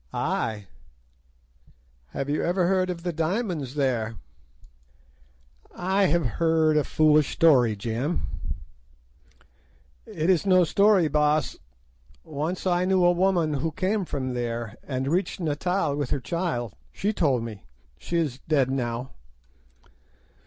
"'Ay!' 0.13 0.65
"'Have 2.07 2.27
you 2.27 2.41
ever 2.43 2.65
heard 2.65 2.89
of 2.89 3.03
the 3.03 3.13
diamonds 3.13 3.75
there?' 3.75 4.15
"'I 5.75 6.05
have 6.07 6.25
heard 6.25 6.75
a 6.75 6.83
foolish 6.83 7.31
story, 7.33 7.75
Jim.' 7.75 8.23
"'It 10.07 10.27
is 10.27 10.43
no 10.43 10.63
story, 10.63 11.07
Baas. 11.07 11.59
Once 12.23 12.65
I 12.65 12.83
knew 12.83 13.05
a 13.05 13.11
woman 13.11 13.53
who 13.53 13.71
came 13.71 14.03
from 14.03 14.33
there, 14.33 14.73
and 14.83 15.07
reached 15.07 15.39
Natal 15.39 15.95
with 15.95 16.09
her 16.09 16.19
child, 16.19 16.73
she 16.91 17.13
told 17.13 17.43
me:—she 17.43 18.17
is 18.17 18.39
dead 18.47 18.71
now. 18.71 19.11